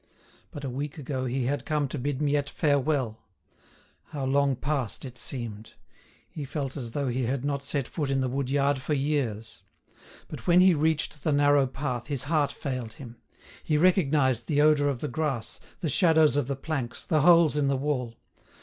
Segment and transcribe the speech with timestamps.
[0.49, 3.21] But a week ago he had come to bid Miette farewell!
[4.05, 5.73] How long past it seemed!
[6.27, 9.61] He felt as though he had not set foot in the wood yard for years.
[10.27, 13.17] But when he reached the narrow path his heart failed him.
[13.63, 17.67] He recognised the odour of the grass, the shadows of the planks, the holes in
[17.67, 18.15] the wall.